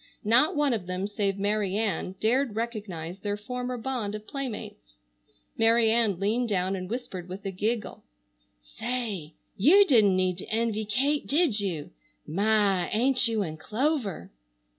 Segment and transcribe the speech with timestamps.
[0.23, 4.95] Not one of them save Mary Ann dared recognize their former bond of playmates.
[5.59, 8.01] Mary Ann leaned down and whispered with a giggle:
[8.63, 11.91] "Say, you didn't need to envy Kate, did you?
[12.25, 12.89] My!
[12.91, 14.31] Ain't you in clover!